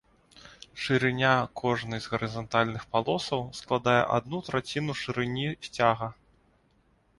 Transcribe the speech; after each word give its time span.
Шырыня 0.83 1.33
кожнай 1.61 2.01
з 2.05 2.13
гарызантальных 2.13 2.87
палосаў 2.95 3.45
складае 3.61 3.99
адну 4.19 4.37
траціну 4.49 4.99
шырыні 5.05 5.47
сцяга. 5.71 6.13